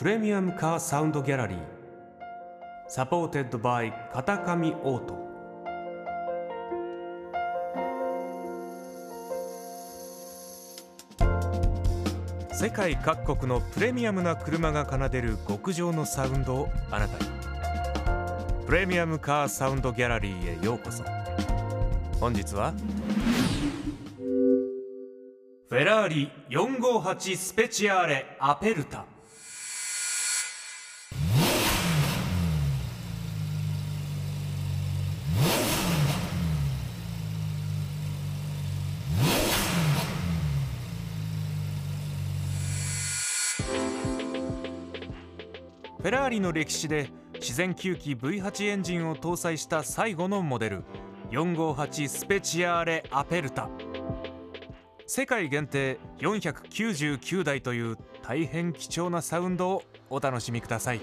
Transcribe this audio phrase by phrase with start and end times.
[0.00, 1.58] プレミアムカーサウンドギャラリー。
[2.88, 5.14] Supported by 片上オート。
[12.54, 17.30] 世界各国のプレミアムな車が奏でる極上のサウンドをあなたに。
[18.64, 21.04] プレミアムカーサウンドギャラリーへようこそ。
[22.18, 22.72] 本日は
[25.68, 29.04] フェラーリ458スペチアーレアペルタ。
[46.00, 50.82] フェラーリの歴史で自然吸気 V8 エンジンを搭載した最後のモデル
[51.30, 53.68] 458スペチアーレアペルタ。
[55.06, 61.02] 世界限定499台という大変貴重なサウンドをお楽しみください。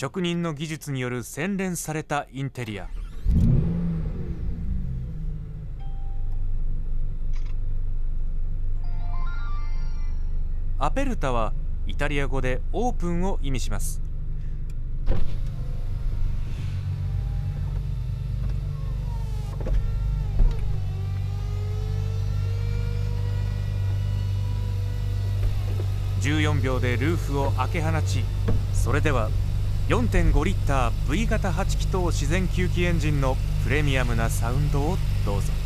[0.00, 2.88] 職人の技術による洗練されたインテリア。
[10.78, 11.52] アペルタは
[11.86, 14.00] イタリア語でオープンを意味します。
[26.22, 28.24] 14秒でルーフを開け放ち
[28.72, 29.28] それでは
[29.90, 34.96] 4.5リッター V 型8気筒自然吸気エンジンのプレミアムなサウンドを
[35.26, 35.59] どうぞ。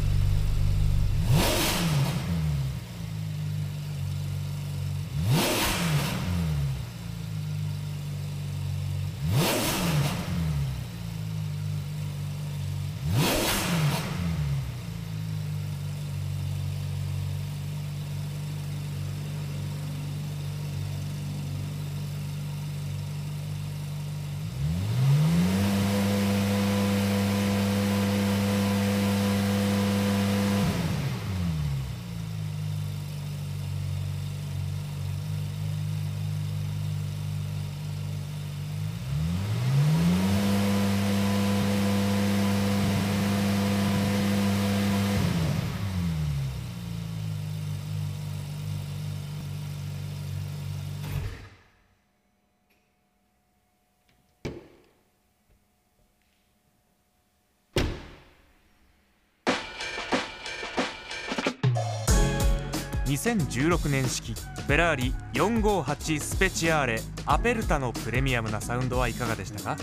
[63.14, 69.76] 2016年式フェラーリ458スペチアーレアペルタのプレミアムなサウンドはいかがでしたか？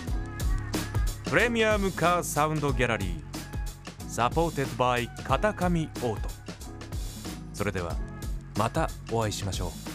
[1.29, 3.21] プレミアムカーサウンドギャラリー
[4.09, 6.29] Supported by 片上オート。
[7.53, 7.95] それでは
[8.57, 9.90] またお会いしましょう。